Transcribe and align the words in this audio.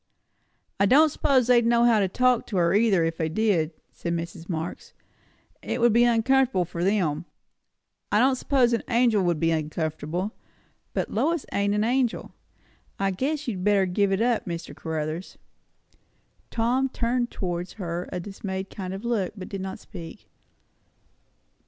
"I 0.79 0.87
don't 0.87 1.09
suppose 1.11 1.45
they'd 1.45 1.63
know 1.63 1.83
how 1.83 1.99
to 1.99 2.07
talk 2.07 2.47
to 2.47 2.57
her 2.57 2.73
either, 2.73 3.03
if 3.03 3.17
they 3.17 3.29
did," 3.29 3.71
said 3.91 4.13
Mrs. 4.15 4.49
Marx. 4.49 4.93
"It 5.61 5.79
would 5.79 5.93
be 5.93 6.05
uncomfortable 6.05 6.65
for 6.65 6.83
them; 6.83 7.25
I 8.11 8.17
don't 8.17 8.35
suppose 8.35 8.73
an 8.73 8.81
angel 8.89 9.23
can 9.23 9.37
be 9.37 9.51
uncomfortable. 9.51 10.33
But 10.95 11.11
Lois 11.11 11.45
ain't 11.53 11.75
an 11.75 11.83
angel. 11.83 12.33
I 12.97 13.11
guess 13.11 13.47
you'd 13.47 13.63
better 13.63 13.85
give 13.85 14.11
it 14.11 14.23
up, 14.23 14.47
Mr. 14.47 14.75
Caruthers." 14.75 15.37
Tom 16.49 16.89
turned 16.89 17.29
towards 17.29 17.73
her 17.73 18.09
a 18.11 18.19
dismayed 18.19 18.71
kind 18.71 18.95
of 18.95 19.05
look, 19.05 19.33
but 19.37 19.49
did 19.49 19.61
not 19.61 19.77
speak. 19.77 20.27